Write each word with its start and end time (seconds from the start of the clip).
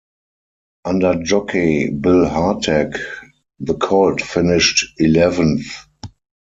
Under 0.83 1.21
jockey 1.21 1.91
Bill 1.91 2.25
Hartack, 2.25 2.99
the 3.59 3.75
colt 3.75 4.19
finished 4.19 4.93
eleventh. 4.99 5.67